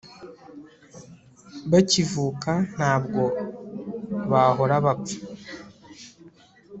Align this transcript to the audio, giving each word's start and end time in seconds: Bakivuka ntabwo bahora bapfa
Bakivuka 1.71 2.51
ntabwo 2.73 3.21
bahora 4.31 4.75
bapfa 4.85 5.17